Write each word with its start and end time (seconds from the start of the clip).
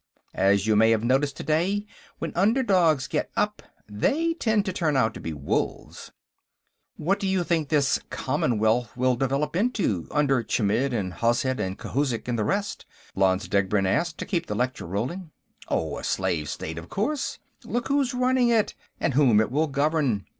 As 0.33 0.65
you 0.65 0.75
may 0.75 0.89
have 0.89 1.03
noticed, 1.03 1.37
today, 1.37 1.85
when 2.17 2.31
underdogs 2.33 3.05
get 3.05 3.29
up, 3.37 3.61
they 3.87 4.33
tend 4.33 4.65
to 4.65 4.73
turn 4.73 4.97
out 4.97 5.13
to 5.13 5.19
be 5.19 5.31
wolves." 5.31 6.11
"What 6.97 7.19
do 7.19 7.27
you 7.27 7.43
think 7.43 7.69
this 7.69 7.99
Commonwealth 8.09 8.97
will 8.97 9.15
develop 9.15 9.55
into, 9.55 10.07
under 10.09 10.41
Chmidd 10.41 10.91
and 10.91 11.13
Hozhet 11.13 11.59
and 11.59 11.77
Khouzhik 11.77 12.27
and 12.27 12.39
the 12.39 12.43
rest?" 12.43 12.87
Lanze 13.15 13.47
Degbrend 13.47 13.85
asked, 13.85 14.17
to 14.17 14.25
keep 14.25 14.47
the 14.47 14.55
lecture 14.55 14.87
going. 14.87 15.29
"Oh, 15.67 15.99
a 15.99 16.03
slave 16.03 16.49
state, 16.49 16.79
of 16.79 16.89
course; 16.89 17.37
look 17.63 17.87
who's 17.89 18.15
running 18.15 18.49
it, 18.49 18.73
and 18.99 19.13
whom 19.13 19.39
it 19.39 19.51
will 19.51 19.67
govern. 19.67 20.25